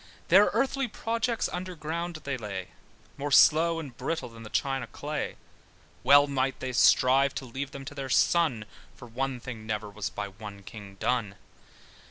Their 0.29 0.45
earthy 0.51 0.87
projects 0.87 1.47
under 1.49 1.75
ground 1.75 2.15
they 2.23 2.35
lay, 2.35 2.69
More 3.17 3.29
slow 3.31 3.79
and 3.79 3.95
brittle 3.95 4.29
than 4.29 4.41
the 4.41 4.49
China 4.49 4.87
clay: 4.87 5.35
Well 6.01 6.25
may 6.25 6.49
they 6.57 6.73
strive 6.73 7.35
to 7.35 7.45
leave 7.45 7.69
them 7.69 7.85
to 7.85 7.93
their 7.93 8.09
son, 8.09 8.65
For 8.95 9.07
one 9.07 9.39
thing 9.39 9.67
never 9.67 9.91
was 9.91 10.09
by 10.09 10.29
one 10.29 10.63
king 10.63 10.95
done. 10.95 11.35